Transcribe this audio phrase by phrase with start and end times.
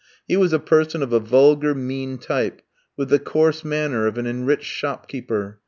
[0.27, 2.63] He was a person of a vulgar, mean type,
[2.97, 5.59] with the coarse manner of an enriched shopkeeper.